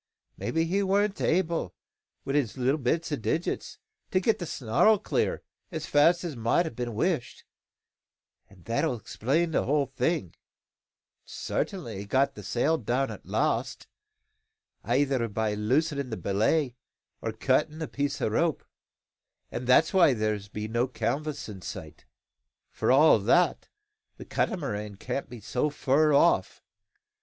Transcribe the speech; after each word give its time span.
Maybe 0.35 0.63
he 0.65 0.81
warn't 0.81 1.21
able, 1.21 1.75
wi' 2.25 2.33
his 2.33 2.57
little 2.57 2.79
bits 2.79 3.11
o' 3.11 3.15
digits, 3.15 3.77
to 4.09 4.19
get 4.19 4.39
the 4.39 4.47
snarl 4.47 4.97
clear, 4.97 5.43
as 5.71 5.85
fast 5.85 6.23
as 6.23 6.35
mout 6.35 6.65
a' 6.65 6.71
been 6.71 6.95
wished; 6.95 7.43
an' 8.49 8.63
that'll 8.63 8.95
explain 8.97 9.51
the 9.51 9.65
whole 9.65 9.85
thing. 9.85 10.33
Sartin 11.23 11.85
he 11.85 12.05
got 12.05 12.29
down 12.29 12.33
the 12.33 12.41
sail 12.41 12.83
at 12.87 13.25
last, 13.27 13.85
eyther 14.83 15.27
by 15.27 15.53
loosin' 15.53 16.09
the 16.09 16.17
belay, 16.17 16.73
or 17.21 17.31
cuttin' 17.31 17.77
the 17.77 17.87
piece 17.87 18.19
o' 18.23 18.27
rope, 18.27 18.63
and 19.51 19.67
that's 19.67 19.93
why 19.93 20.15
there 20.15 20.35
be 20.51 20.67
no 20.67 20.87
canvas 20.87 21.47
in 21.47 21.61
sight. 21.61 22.05
For 22.71 22.91
all 22.91 23.19
that, 23.19 23.69
the 24.17 24.25
Catamaran 24.25 24.95
can't 24.95 25.29
be 25.29 25.41
so 25.41 25.69
fur 25.69 26.11
off. 26.11 26.63